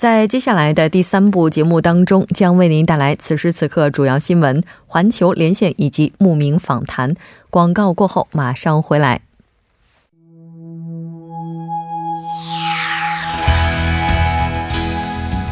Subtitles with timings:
[0.00, 7.14] 在接下来的第三部节目当中，将为您带来此时此刻主要新闻、环球连线以及慕名访谈。
[7.50, 9.20] 广告过后马上回来。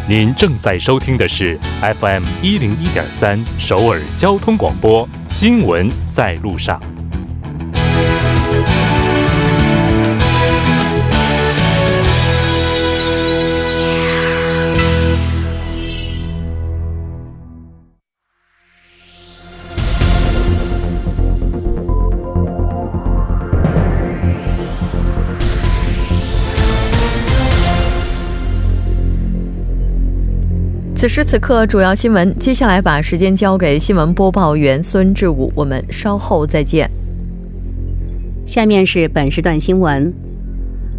[0.09, 1.59] 您正在收听的是
[2.01, 6.81] FM 一零一点三首尔交通广播，新闻在路上。
[30.99, 32.37] 此时此刻，主要新闻。
[32.41, 36.91] 接下来把时间交给新闻播报员孙志武，我们稍后再见。
[38.45, 40.13] 下面是本时段新闻：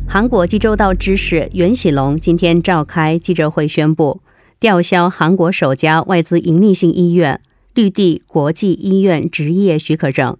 [0.08, 4.22] 韩国济州道知事袁喜龙今天召开记者会，宣布
[4.58, 7.41] 吊销韩国首家外资营利性医院
[7.75, 10.38] 绿地国际医院执业许可证。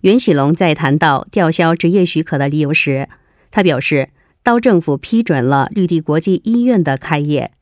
[0.00, 3.08] 袁喜龙在谈到吊销执业许可的理由时，
[3.52, 4.08] 他表示，
[4.42, 7.52] 道政府批准了绿地国际医院的开业。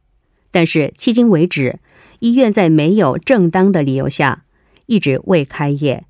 [0.50, 1.78] 但是迄今为止，
[2.20, 4.44] 医院在没有正当的理由下，
[4.86, 6.04] 一直未开业。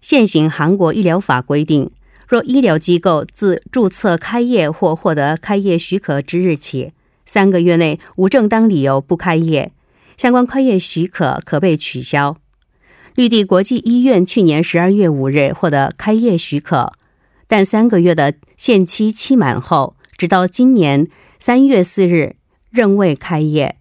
[0.00, 1.90] 现行韩国医疗法规定，
[2.28, 6.92] 若医疗机构自注册开业或获得开业许可之日起，
[7.24, 9.72] 三个月内无正当理由不开业，
[10.16, 12.36] 相关开业许可可被取消。
[13.16, 16.92] 绿地国际医院去年十二月五日获得开业许可，
[17.48, 21.08] 但三个月的限期期满后，直到今年
[21.40, 22.36] 三月四日。
[22.76, 23.76] 仍未开业。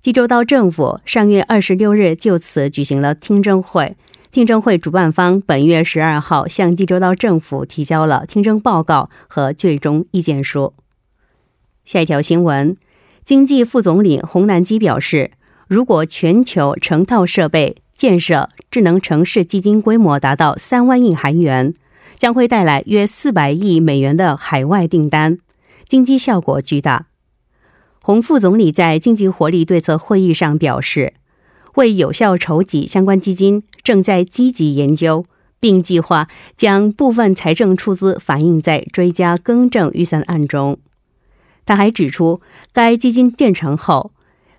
[0.00, 3.96] 济州道政府上月二十六日就此举行了听证会。
[4.30, 10.72] 听证会主办方本月十二号向济州道政府提交了听证报告和最终意见书。
[11.84, 12.76] 下一条新闻，
[13.24, 15.32] 经济副总理洪南基表示，
[15.66, 21.74] 如果全球成套设备建设智能城市基金规模达到三万亿韩元，
[22.16, 25.36] 将会带来约四百亿美元的海外订单，
[25.88, 27.09] 经济效果巨大。
[28.02, 31.12] 洪副总理在经济活力对策会议上表示，
[31.74, 35.26] 为有效筹集相关基金，正在积极研究，
[35.60, 40.78] 并计划将部分财政出资反映在追加更正预算案中。
[41.66, 42.40] 他还指出，
[42.72, 44.12] 该基金建成后，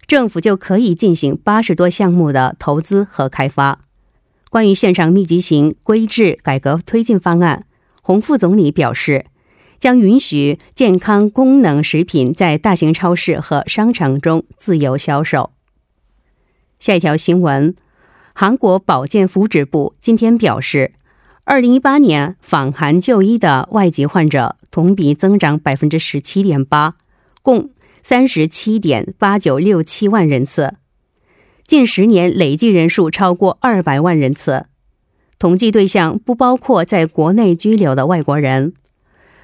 [0.05, 3.79] 政府就可以进行八十多项目的投资和开发。
[4.51, 7.63] 关于线上密集型规制改革推进方案，
[8.03, 9.25] 洪副总理表示。
[9.81, 15.49] 将允许健康功能食品在大型超市和商场中自由销售。
[16.79, 17.75] 下一条新闻，
[18.33, 20.93] 韩国保健福祉部今天表示，
[21.45, 26.95] 二零一八年访韩就医的外籍患者同比增长百分之十七点八，
[27.41, 27.71] 共
[28.03, 30.75] 三十七点八九六七万人次，
[31.65, 34.67] 近十年累计人数超过二百万人次。
[35.39, 38.73] 统计对象不包括在国内居留的外国人。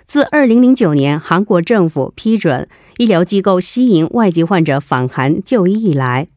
[0.07, 6.29] 自2009年韩国政府批准医疗机构吸引外籍患者访韩就医以来，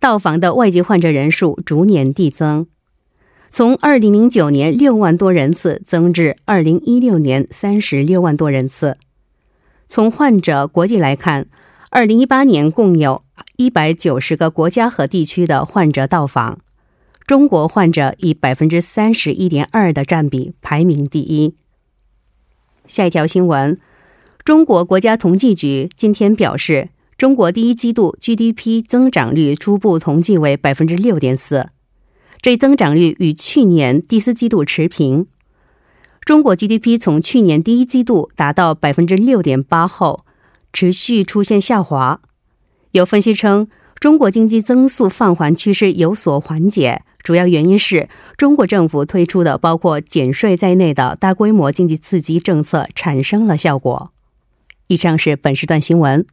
[0.00, 2.66] 到访的外籍患者人数逐年递增，
[3.48, 8.98] 从2009年6万多人次增至2016年36万多人次。
[9.86, 11.46] 从患者国际来看
[11.92, 13.22] ，2018年共有
[13.58, 16.58] 190个国家和地区的患者到访，
[17.24, 21.54] 中国患者以31.2%的占比排名第一。
[22.86, 23.78] 下一条新闻，
[24.44, 31.68] 中国国家统计局今天表示，中国第一季度 GDP 增长率初步统计为百分之六点四，
[32.40, 35.26] 这增长率与去年第四季度持平。
[36.24, 40.24] 中国 GDP 从去年第一季度达到百分之六点八后，
[40.72, 42.20] 持续出现下滑。
[42.92, 43.68] 有分析称。
[44.00, 54.12] 中国经济增速放缓趋势有所缓解，主要原因是中国政府推出的包括减税在内的大规模经济刺激政策产生了效果。
[54.88, 56.26] 以上是本时段新闻。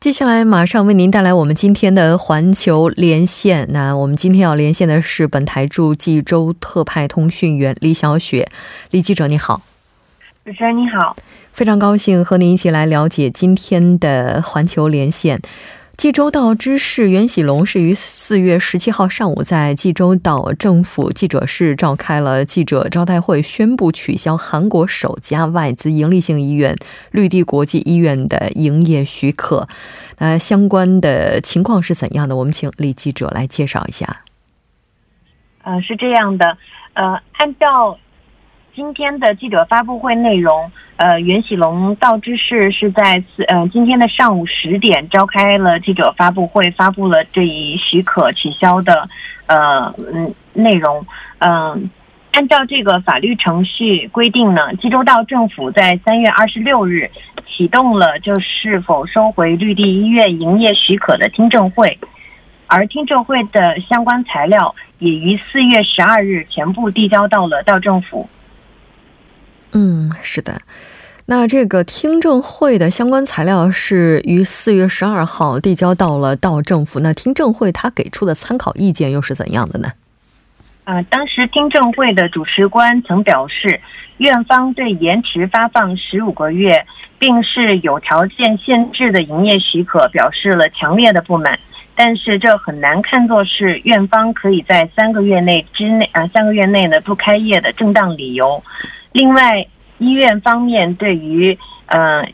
[0.00, 3.68] 接下来马上为您带来我们今天的环球连线。
[3.72, 8.48] 那我们今天要连线的是本台驻济州特派通讯员李小雪，
[8.90, 9.60] 李记者你好。
[10.44, 11.14] 主持人你好。
[11.52, 15.40] 非常高兴和您一起来了解今天的环球连线。
[15.96, 21.46] 济州岛知事袁喜龙是于四月十七号上午在济州岛政府记者。
[21.46, 22.86] 室召开了记者。
[22.90, 26.76] 招待会，宣布取消韩国首家外资盈利性医院
[27.12, 29.66] 绿地国际医院的营业许可。
[30.18, 32.36] 那相关的情况是怎样的？
[32.36, 33.28] 我们请李记者。
[33.28, 34.24] 来介绍一下。
[35.62, 36.58] 呃，是这样的，
[36.92, 37.98] 呃，按照
[38.76, 40.70] 今天的记者发布会内容。
[40.96, 49.08] 呃，袁喜龙道知事是在呃今天的上午十点召开了记者发布会，发布了这一许可取消的
[49.46, 51.06] 呃嗯内容。
[51.38, 51.88] 嗯，
[52.32, 57.10] 按照这个法律程序规定呢，济州道政府在三月二十六日
[57.46, 61.98] 启动了就是否收回绿地医院营业许可的听证会，
[62.66, 68.28] 而听证会的相关材料也于四月十二日全部递交到了道政府。
[69.72, 70.60] 嗯，是的。
[71.28, 77.00] 那这个听证会的相关材料是于四月十二号递交到了道政府。
[77.00, 79.88] 那听证会他给出的参考意见又是怎样的呢？
[80.84, 83.80] 啊，当时听证会的主持官曾表示，
[84.18, 86.86] 院方对延迟发放十五个月，
[87.18, 91.58] 并是有条件限制的营业许可表示了强烈的不满。
[91.96, 98.62] 但是这很难看作是院方可以在三个月内之内啊三个月内呢不开业的正当理由。
[99.16, 99.66] 另外。
[99.98, 102.28] 医院方面对于呃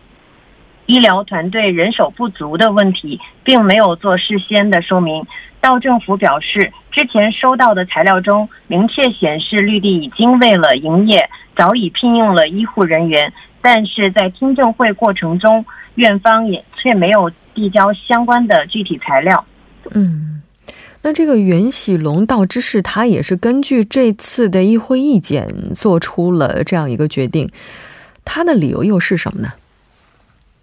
[0.86, 5.24] 医疗团队人手不足的问题，并没有做事先的说明。
[5.60, 15.64] 道政府表示，之前收到的材料中明确显示，绿地已经为了营业早已聘用了医护人员，但是在听证会过程中，
[15.94, 19.44] 院方也却没有递交相关的具体材料。
[19.94, 20.42] 嗯。
[21.04, 27.50] 那这个袁喜龙道知事，他也是根据这次的议会意见做出了这样一个决定，
[28.24, 29.48] 他的理由又是什么呢？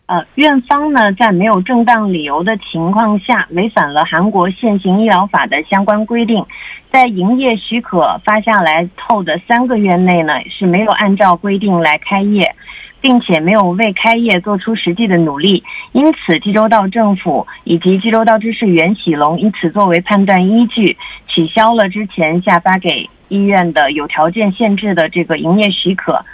[0.05, 6.43] 呃，院方呢在没有正当理由的情况下，违反了韩国现行医疗法的相关规定，
[6.91, 12.55] 在营业许可发下来后的三个月内呢，是没有按照规定来开业。
[13.01, 15.63] 并且没有为开业做出实际的努力，
[15.93, 20.97] 因此济州道政府以及济州道知事袁喜龙以此作为判断依据，
[21.27, 26.25] 取消了之前下发给医院的有条件限制的这个营业许可。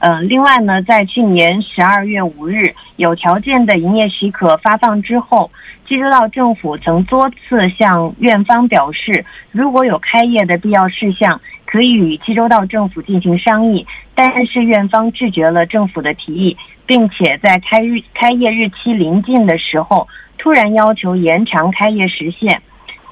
[0.00, 5.50] 嗯，另外呢，在去年十二月五日有条件的营业许可发放之后，
[5.86, 11.40] 济州道政府曾多次向院方表示，如果有开业的必要事项。
[11.66, 13.84] 可以与济州道政府进行商议，
[14.14, 20.06] 但是院方拒绝了政府的提议，并且在开日开业日期临近的时候，
[20.38, 22.62] 突然要求延长开业时限。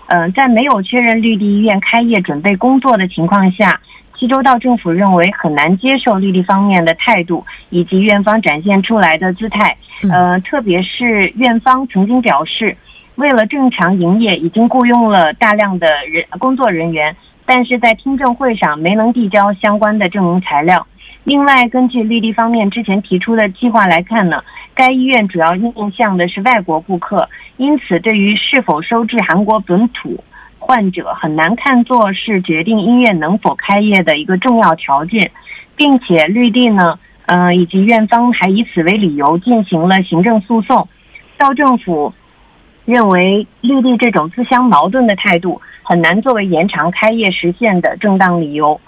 [0.06, 3.80] 嗯，在没有确认绿地医院开业准备工作的情况下，
[4.22, 9.76] 济州道政府认为很难接受绿地方面的态度以及院方展现出来的姿态。
[10.12, 12.76] 呃，特别是院方曾经表示，
[13.16, 17.16] 为了正常营业，已经雇佣了大量的人工作人员。
[17.44, 20.86] 但是在听证会上没能递交相关的证明材料。
[21.24, 24.40] 另外，根据绿地方面之前提出的计划来看呢，
[24.76, 30.22] 该医院主要面向的是外国顾客，因此对于是否收治韩国本土
[30.62, 35.32] 患者，很难看作是决定医院能否开业的一个重要条件，
[35.76, 40.88] 并且绿地呢，呃，以及院方还以此为理由进行了行政诉讼。
[41.36, 42.14] 到政府
[42.84, 45.60] 认为绿地这种自相矛盾的态度。
[45.84, 48.80] 很难作为延长开业时限的正当理由。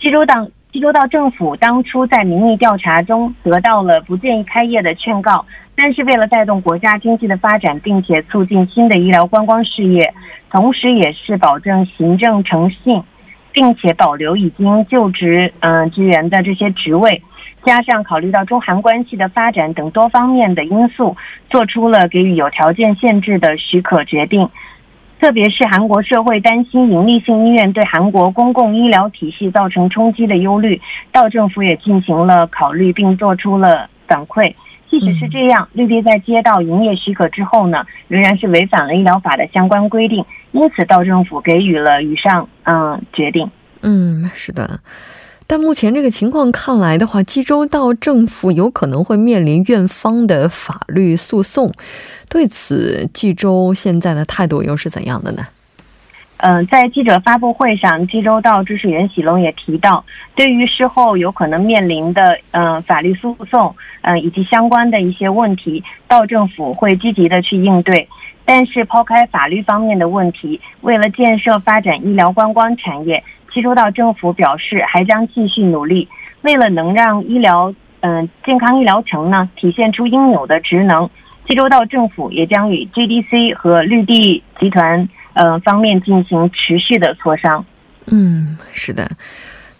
[0.00, 5.44] 济州道济州道政府当初在民意调查中得到了不建议开业的劝告，
[5.84, 10.14] 但是为了带动国家经济的发展，并且促进新的医疗观光事业，
[10.48, 13.02] 同时也是保证行政诚信，
[13.50, 17.20] 并且保留已经就职嗯职员的这些职位，
[17.64, 21.16] 加上考虑到中韩关系的发展等多方面的因素，
[21.50, 24.48] 做出了给予有条件限制的许可决定。
[25.18, 34.54] 特别是韩国社会担心盈利性医院对韩国公共医疗体系造成冲击的忧虑，道政府也进行了考虑，并做出了反馈。
[34.92, 40.22] 即使是这样，绿地在接到营业许可之后呢，仍然是违反了医疗法的相关规定，
[40.52, 43.50] 因此道政府给予了以上嗯决定。
[43.80, 44.80] 嗯，是的。
[45.46, 51.72] 但目前这个情况看来的话，济州道政府有可能会面临院方的法律诉讼。
[52.28, 55.46] 对此，济州现在的态度又是怎样的呢？
[56.38, 68.08] 嗯，在记者发布会上，济州道知事袁喜龙也提到，对于事后有可能面临的嗯法律诉讼，嗯以及相关的一些问题，道政府会积极的去应对。
[68.44, 73.22] 但是，抛开法律方面的问题，为了建设发展医疗观光产业。
[73.54, 76.08] 济州道政府表示，还将继续努力，
[76.40, 81.08] 为了能让医疗，嗯，健康医疗城呢体现出应有的职能，
[81.46, 87.64] 济州道政府也将与 JDC 和绿地集团呃方面进行持续的磋商。
[88.06, 89.10] 嗯，是的。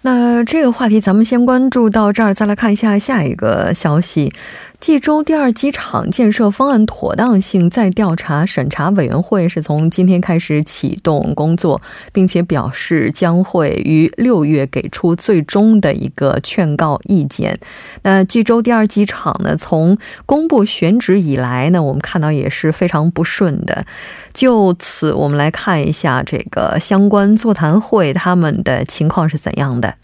[0.04, 4.32] 那这个话题咱们先关注到这儿，再来看一下下一个消息。
[4.82, 11.80] 济州第二机场建设方案妥当性再调查审查委员会是从今天开始启动工作，
[12.12, 17.60] 并且表示将会于六月给出最终的一个劝告意见。
[18.02, 19.96] 那济州第二机场呢，从
[20.26, 23.86] 公布选址以来呢，我们看到也是非常不顺的。
[24.32, 29.94] 就此，我们来看一下这个相关座谈会他们的情况是怎样的。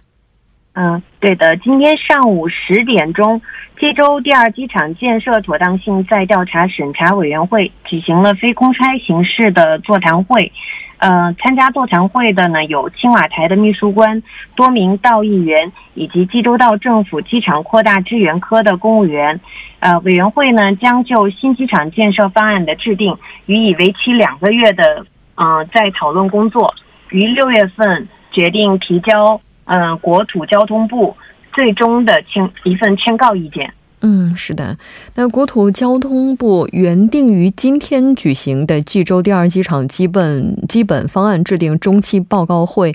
[0.75, 3.43] 嗯，对的，今天上午十点钟。
[3.79, 10.51] 济州第二机场建设妥当性再调查审查委员会举行了非公开形式的座谈会，
[10.97, 14.21] 呃，参加座谈会的呢有青瓦台的秘书官、
[14.57, 19.41] 多名道议员以及济州道政府机场扩大支援科的公务员。
[19.79, 23.17] 呃，委员会呢将就新机场建设方案的制定
[23.47, 25.07] 予以为期两个月的
[25.37, 26.75] 呃再讨论工作，
[27.11, 31.17] 于六月份决定提交嗯国土交通部。
[31.59, 33.75] 最终的签一份签告意见。
[34.01, 34.79] 嗯，是的。
[35.17, 42.95] 那国土交通部原定于今天举行的济州第二机场基本基本方案制定中期报告会，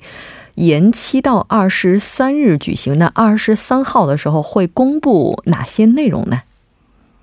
[0.55, 2.98] 延期到二十三日举行。
[2.98, 6.43] 那二十三号的时候会公布哪些内容呢？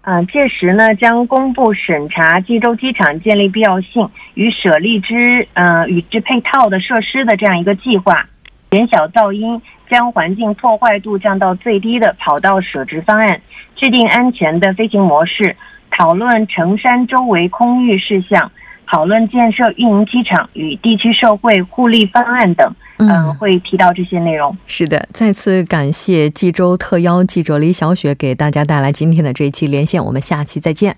[0.03, 8.27] 嗯，届时呢将公布审查济州机场建立必要性与舍利之呃与之配套的设施的这样一个计划，
[8.71, 9.61] 减小噪音。
[9.91, 13.41] 将环境破坏度降到最低的跑道设置方案，
[13.75, 15.57] 制定安全的飞行模式，
[15.91, 18.53] 讨论城山周围空域事项，
[18.87, 22.73] 讨论建设运营机场与地区社会互利方案等。
[22.99, 24.57] 嗯，会提到这些内容。
[24.69, 30.95] 是的，再次感谢济州特邀记者李小雪给大家带来今天的这一期连线，我们下期再见。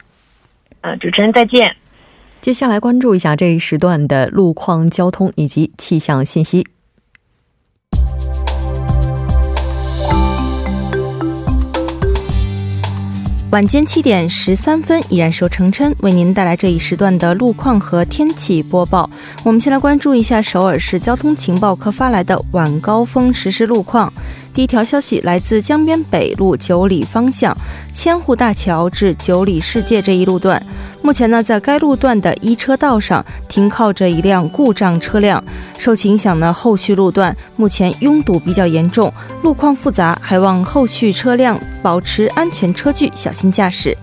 [0.83, 1.75] 呃，主持人再见。
[2.43, 6.67] 接下来关注一下这一时段的路况、交通以及气象信息。
[13.53, 19.11] 晚间七点十三分，依然是由程琛为您带来这一时段的路况和天气播报。
[19.45, 24.11] 我们先来关注一下首尔市交通情报科发来的晚高峰实时路况。
[24.55, 27.57] 第一条消息来自江边北路九里方向
[27.91, 30.63] 千户大桥至九里世界这一路段。
[31.01, 35.43] 目前呢，在该路段的一车道上停靠着一辆故障车辆，
[35.79, 43.97] 受其影响呢，后续路段目前拥堵比较严重，路况复杂，还望后续车辆保持安全车距，小心驾驶。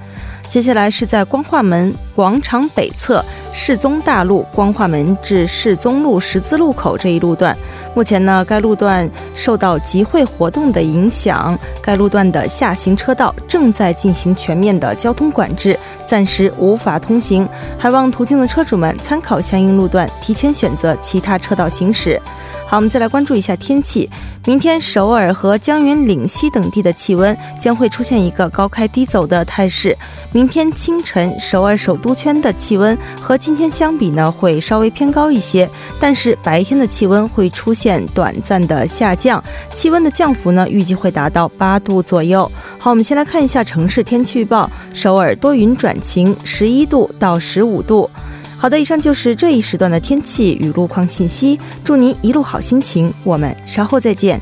[0.49, 7.55] 接下来是在光化门广场北侧世宗大路光化门至世宗路十字路口这一路段。
[7.93, 17.47] 目前呢，该路段受到集会活动的影响，该路段的下行车道正在进行全面的交通管制，暂时无法通行。
[17.77, 22.19] 还望途经的车主们参考相应路段，提前选择其他车道行驶。
[22.67, 24.09] 好，我们再来关注一下天气。
[24.45, 29.95] 明天首尔和江原岭西等地的气温将会出现一个高开低走的态势。
[30.39, 35.69] 明天清晨首尔首都圈的气温和今天相比呢，会稍微偏高一些，
[35.99, 39.43] 但是白天的气温会出现短暂的下降，
[39.73, 42.49] 气温的降幅呢预计会达到八度左右。
[42.77, 48.09] 好，我们先来看一下城市天气预报：首尔多云转晴，十一度到十五度。
[48.57, 51.59] 好的，以上就是这一时段的天气与路况信息。
[51.83, 54.39] 祝您一路好心情，我们稍后再见。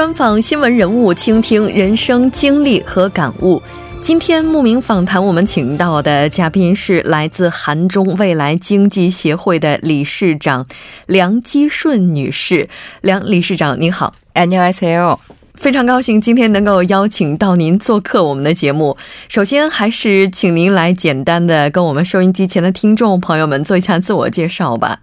[0.00, 3.62] 专访新闻人物，倾听人生经历和感悟。
[4.02, 10.66] 今天慕名访谈，我们请到的嘉宾是来自韩中未来经济协会的理事长
[11.06, 12.68] 梁基顺女士。
[13.00, 15.18] 梁理事长，您好，안녕하세 요。
[15.54, 18.96] 非常高兴今天能够邀请到您做客我们的节目。
[19.28, 25.00] 首先，还是请您来简单的跟我们收音机前的听众朋友们做一下自我介绍吧。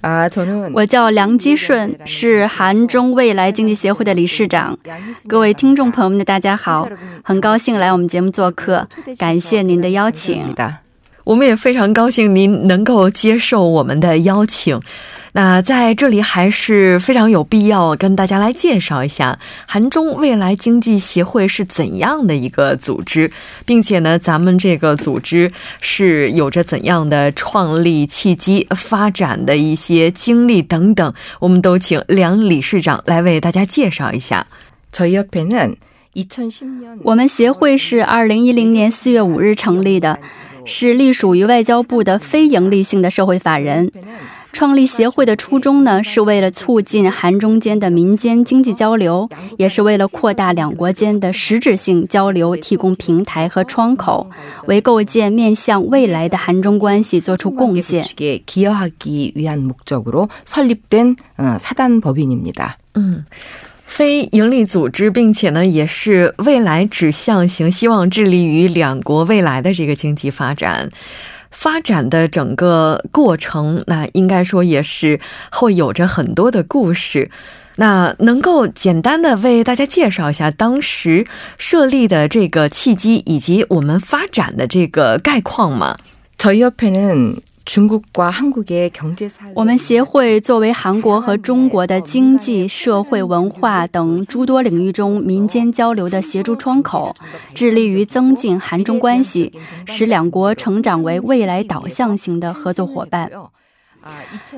[0.00, 0.26] 啊，
[0.72, 4.78] 我叫梁基顺，是韩中未来经济协会的理事长。
[5.28, 6.88] 各位听众朋友们，大家好，
[7.22, 8.88] 很高兴来我们节目做客，
[9.18, 10.42] 感谢您的邀请。
[11.24, 14.80] 我们也非常高兴您能够接受我们的邀请。
[15.32, 23.30] 那在这里还是非常有必要跟大家来介绍一下韩中未来经济协会是怎样的一个组织，
[23.64, 34.46] 并且呢，咱们这个组织是有着怎样的创立契机、发展的一些经历等等，我们都请梁理事长来为大家介绍一下。
[37.04, 40.18] 我们协会是二零一零年四月五日成立的，
[40.64, 43.92] 是隶属于外交部的非营利性的社会法人。
[44.52, 54.28] 创立协会的初衷呢，是为了促进韩中间的民间经济交流，也是为了扩大两国间的实质性交流提供平台和窗口，
[54.66, 58.04] 为构建面向未来的韩中关系做出贡献。
[62.94, 63.24] 嗯，
[63.84, 70.90] 非营利组织，并且呢，也是未来指向型，希望致力于两国未来的这个经济发展。
[71.50, 77.30] 发展的整个过程，那应该说也是会有着很多的故事。
[77.76, 81.26] 那能够简单的为大家介绍一下当时
[81.56, 85.96] 设立的这个契机，以及我们发展的这个概况吗？
[89.54, 97.14] 我们协会作为韩国和中国的经济社会文化等诸多领域中民间交流的协助窗口，
[97.54, 99.52] 致力于增进韩中关系，
[99.86, 103.30] 使两国成长为未来导向型的合作伙伴。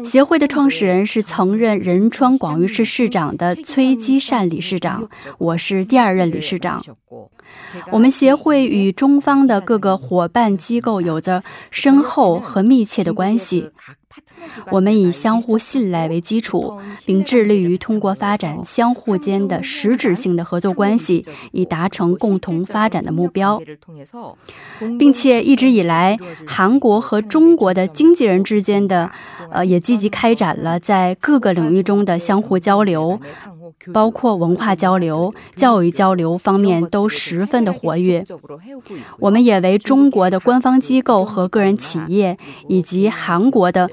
[0.04, 6.82] 协会的创始人是曾任仁川广域市市长的崔基善理事长，我是第二任理事长。
[7.90, 13.70] 我们协会与中方的各个伙伴机构有着深厚和密切的关系。
[14.70, 23.62] 我们以相互信赖为基础，并致力于通过发展相互间的实质性的合作关系，以达成共同发展的目标，
[24.98, 29.10] 并且一直以来，韩国和中国的经纪人之间的，
[29.50, 33.18] 呃，也积极开展了在各个领域中的相互交流。
[33.92, 38.24] 包括文化交流、教育交流方面都十分的活跃。
[39.18, 42.36] 我们也为中国的官方机构和个人企业，
[42.68, 43.90] 以及韩国的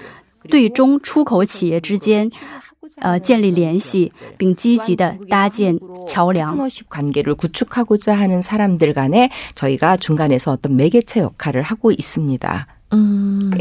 [0.50, 2.30] 对中出口企业之间，
[2.98, 6.56] 呃，建立联系，并积极的搭建桥梁。
[12.92, 13.52] 嗯。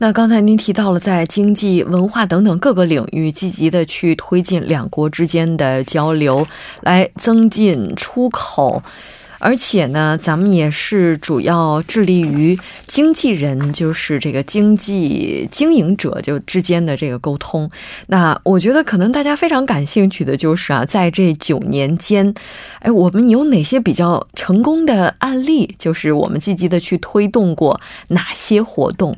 [0.00, 6.46] 那刚才您提到了在经济、文化等等各个领域积极的去推进两国之间的交流，
[6.82, 8.80] 来增进出口，
[9.40, 12.56] 而且呢，咱们也是主要致力于
[12.86, 17.68] 经纪人，就是这个经济经营者就之间的这个沟通。
[18.06, 22.32] 那我觉得可能大家非常感兴趣的就是啊，在这九年间，
[22.78, 25.74] 哎，我们有哪些比较成功的案例？
[25.76, 27.80] 就是我们积极的去推动过
[28.10, 29.16] 哪些活动？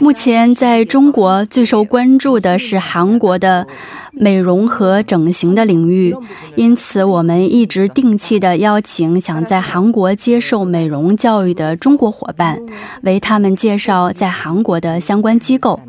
[0.00, 3.66] 目前在中国最受关注的是韩国的
[4.12, 6.14] 美容和整形的领域
[6.54, 12.60] 因此我们一直定期的邀请想在韩国接受美容教育的中国伙伴
[13.02, 15.80] 为他们介绍在韩国的相关机构。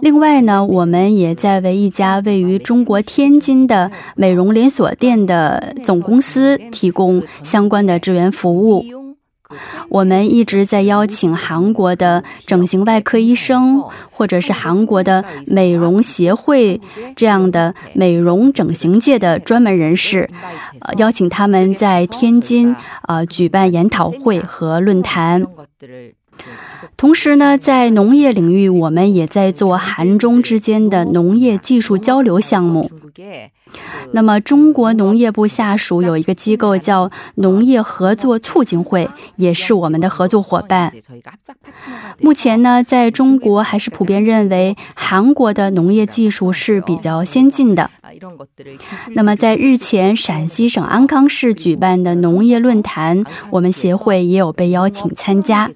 [0.00, 9.07] 另外呢我们也在为一家位于中国天津的美容连锁店的总公司提供相关的支援服务。
[9.88, 16.80] 我们一直在邀请韩国的整形外科医生，或者是韩国的美容协会
[17.16, 20.28] 这样的美容整形界的专门人士，
[20.80, 25.46] 呃，邀请他们在天津呃举办研讨会和论坛。
[26.96, 32.90] 同时呢，在农业领域，我们也在做韩中之间的农业技术交流项目。
[34.12, 40.92] 那么，中国农业部下属有一个机构叫农业合作促进会，也是我们的合作伙伴。
[42.20, 47.90] 目前呢，在中国还是普遍认为韩国的农业技术是比较先进的。
[49.14, 55.70] 那么，在日前陕西省安康市举办的农业论坛，我们协会也有被邀请参加。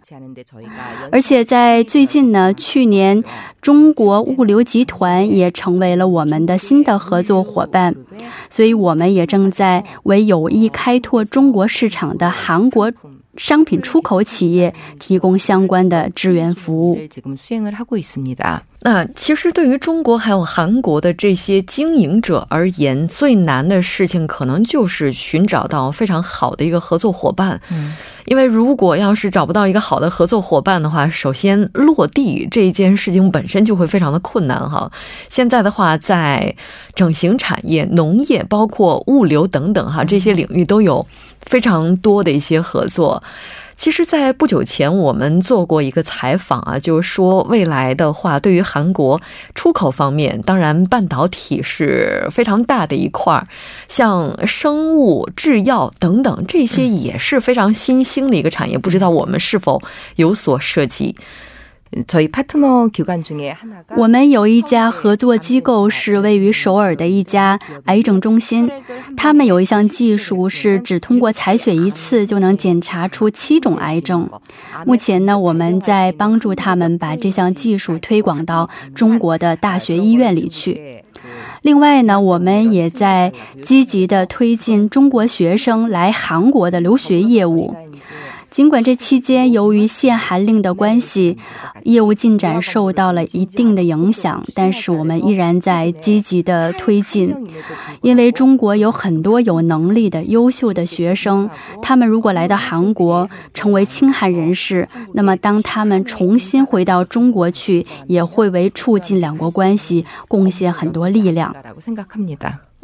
[1.11, 3.23] 而且在最近呢，去年
[3.61, 7.82] 中国物流集团也成为了我们的新的合作伙伴，
[8.51, 12.93] 所以我们也正在为有意开拓中国市场的韩国。
[13.37, 16.99] 商品出口企业提供相关的支援服务。
[18.85, 27.61] 那其实对于中国还有韩国的这些经营者而言，最难的事情可能就是寻找到非常好的一个合作伙伴。
[27.71, 34.91] 嗯，因为如果要是找不到一个好的合作伙伴的话，首先落地这一件事情本身就会非常的困难哈。
[35.29, 36.53] 现在的话，在
[36.97, 41.07] 整形产业、农业、包括物流等等哈这些领域都有
[41.47, 43.23] 非常多的一些合作。
[43.75, 49.21] 其实，在不久前我们做过一个采访啊，就是说未来的话，对于韩国
[49.57, 53.49] 出口方面，当然半导体是非常大的一块儿，
[53.89, 59.83] 像生物制药等等这些也是非常新兴的一个产业，不知道我们是否
[60.15, 61.17] 有所涉及。
[63.97, 68.71] 我们有一家合作机构是位于首尔的一家癌症中心，
[69.15, 74.29] 他们有一项技术是只通过采血一次就能检查出七种癌症。
[74.87, 81.03] 目前呢，我们在帮助他们把这项技术推广到中国的大学医院里去。
[81.61, 87.77] 另外呢，我们也在积极的推进中国学生来韩国的留学业务。
[88.53, 91.39] 尽管这期间由于限韩令的关系，
[91.85, 97.35] 业务进展受到了一定的影响，但是我们依然在积极的推进。
[98.03, 101.49] 因为中国有很多有能力的优秀的学生，
[101.81, 111.57] 他们如果来到韩国成为亲韩人士，那么当他们重新回到中国去，也会为促进两国关系贡献很多力量。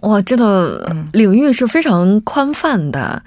[0.03, 3.21] 哇，真的领域是非常宽泛的，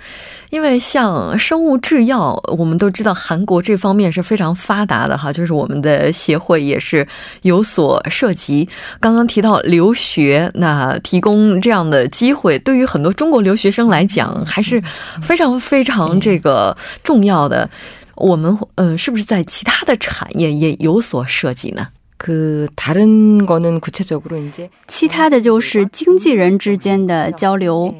[0.52, 7.06] 因为像生物制药，我们都知道韩国这方面是非常发达的哈，就是我们的协会也是
[7.42, 8.70] 有所涉及。
[9.02, 14.82] 刚刚提到留学，那提供这样的机会，对于很多中国留学生来讲，还是
[15.22, 17.70] 非常非常这个重要的。
[18.16, 21.88] 我们嗯，是不是在其他的产业也有所涉及呢？
[22.21, 27.95] 그다른거는구체적으로 이제其他的就是经纪人之间的交流。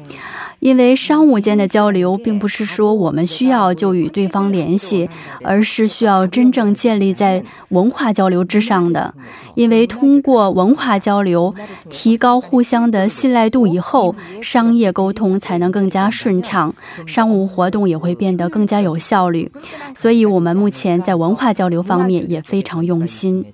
[0.62, 5.10] 因为商务间的交流，并不是说我们需要就与对方联系，
[5.42, 9.12] 而是需要真正建立在文化交流之上的。
[9.56, 11.52] 因为通过文化交流，
[11.90, 16.72] 提高互相的信赖度以后，商业沟通才能更加顺畅，
[17.08, 19.50] 商务活动也会变得更加有效率。
[19.96, 23.44] 所以，我们目前在文化交流方面也非常用心。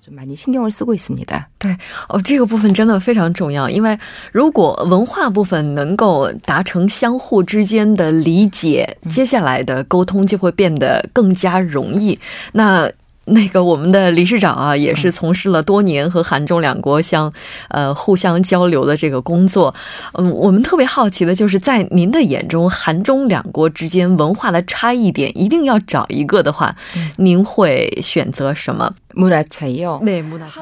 [1.59, 1.75] 对，
[2.11, 3.99] 哦，这个部分真的非常重要，因为
[4.31, 6.87] 如果文化部分能够达成。
[6.99, 12.19] 相互之间的理解，接下来的沟通就会变得更加容易。
[12.55, 12.91] 那
[13.27, 17.33] 那个我们的理事长啊，也是从事了多年和韩中两国相
[17.69, 19.73] 呃互相交流的这个工作。
[20.15, 26.75] 嗯，我们特别好奇的就是，在您的眼中，韩中两国之间文化的差异点，一定要找一个的话，
[27.19, 28.93] 您会选择什么？
[29.15, 30.01] 木纳差异哦，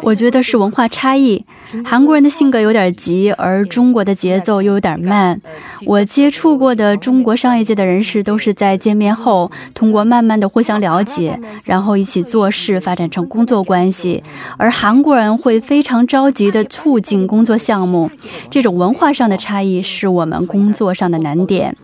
[0.02, 1.44] 我觉得是文化差异。
[1.84, 5.40] 韩国人的性格有点急，而中国的节奏又有点慢。
[5.84, 14.22] 我接触过的中国商业界的人士，都是在见面后，通过慢慢的互相了解，然后一起做事，发展成工作关系。
[14.56, 18.10] 而韩国人会非常着急的促进工作项目，
[18.48, 21.76] 这种文化上的差异是我们工作上的难点。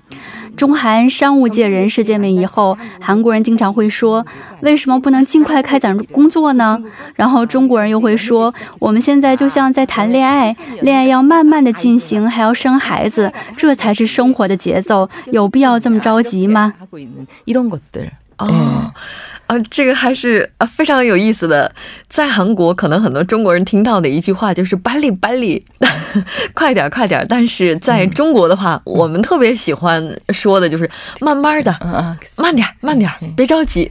[0.54, 4.24] 中韩商务界人士见面以后，韩国人经常会说
[4.60, 6.61] ：“为什么不能尽快开展工作呢？”
[7.14, 16.74] 然后中国人又会说：“我们现在就像在谈恋爱，恋爱要慢慢的进行，还要生孩子，这才是生活的节奏，有必要这么着急吗？”
[18.38, 18.92] 哦。
[19.48, 21.74] 啊，这个还是啊非常有意思的。
[22.08, 25.62] 在韩国，可能很多中国人听到的一句话就是“班里班里，
[26.54, 27.26] 快点快点”。
[27.28, 30.88] 但是在中国的话，我们特别喜欢说的就是
[31.20, 31.76] “慢慢的，
[32.38, 33.90] 慢点慢点，别着急”。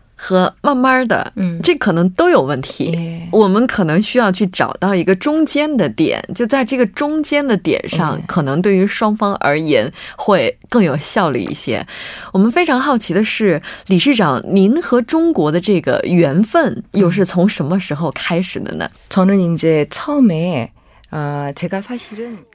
[0.20, 3.28] 和慢慢的，嗯，这可能都有问题。
[3.30, 11.86] 我们可能需要去找到一个中间的点，就在这个中间的点上，可能对于双方而言会更有效率一些。
[12.32, 18.88] 我们非常好奇的是，理事长，您和中国的这个缘分又是从什么时候开始的呢？
[19.10, 20.70] 저는이제처음에
[21.10, 21.52] 呃，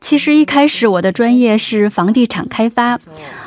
[0.01, 2.99] 其实一开始我的专业是房地产开发，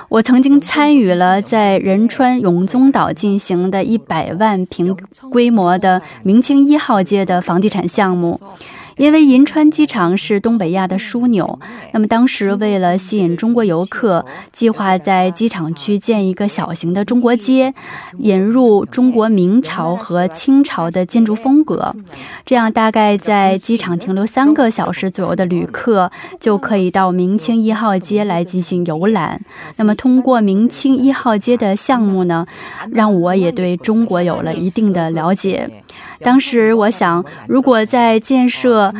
[0.09, 4.97] 我曾经参与了在仁川永宗岛进行的一百万平
[5.31, 8.41] 规模的明清一号街的房地产项目。
[8.99, 11.57] 因为银川机场是东北亚的枢纽，
[11.93, 17.73] 那么当时为了吸引中国游客，计划在机场区建一个小型的中国街，
[18.17, 21.95] 引入中国明朝和清朝的建筑风格，
[22.45, 29.39] 这样大概在机场停留三个小时左右的旅客就可以到明清一号街来进行游览。
[29.77, 32.45] 那么通过明清一号街的项目呢，
[32.91, 35.65] 让我也对中国有了一定的了解。
[36.21, 38.93] 当时我想，如果在建设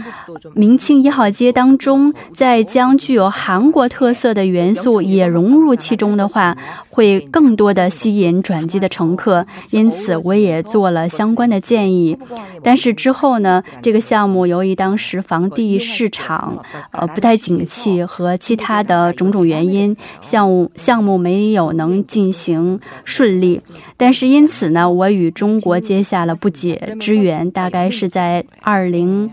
[0.53, 6.55] 明清一号街当中，再将具有韩国特色的元素也融入其中的话，
[6.99, 9.45] 会更多的吸引转机的乘客。
[9.71, 12.17] 因此，我也做了相关的建议。
[12.61, 23.61] 但是之后呢，这个项目由于当时房地市场呃不太景气和其他的种种原因，项目项目没有能进行顺利。
[23.95, 29.31] 但是因此呢，我与中国结下了不解之缘，大概是在二零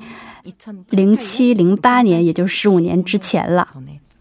[0.90, 3.66] 零七零八年，也就是十五年之前了。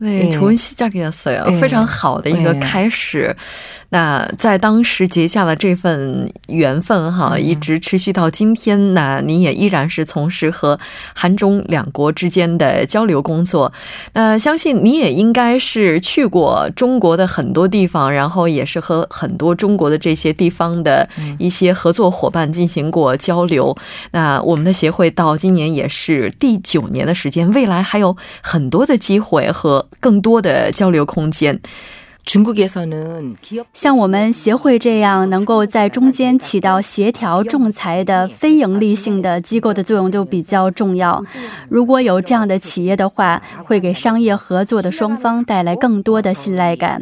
[0.06, 3.36] 对，重新嫁给了所有，非常好的一个开始。
[3.89, 8.94] 那在当时结下了这份缘分哈，一直持续到今天。
[8.94, 10.80] 那您也依然是从事和
[11.13, 13.72] 韩中两国之间的交流工作。
[14.13, 21.08] 那相信你也应该是去过中国的很多地方，然后也是和很多中国的这些地方的
[21.39, 23.76] 一些合作伙伴进行过交流。
[24.12, 31.60] 那我们的协会到今年也是第九年的时间，未来还有很多的机会和更多的交流空间。
[33.74, 41.24] 像我们协会这样能够在中间起到协调仲裁的非盈利性的机构的作用就比较重要。
[41.70, 47.00] 如果有这样的企业的话，会给商业合作的双方带来更多的信赖感。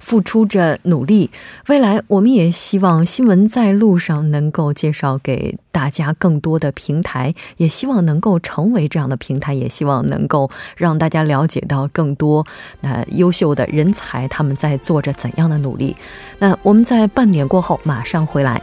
[0.00, 1.30] 付出着努力，
[1.68, 12.44] 未来我们也希望新闻在路上能够介绍给大家更多的平台，也希望能够成为这样的平台，也希望能够让大家了解到更多
[12.80, 15.94] 那优秀的人才他们在做着怎样的努力。
[16.38, 18.60] 那我们在半年过后马上回来。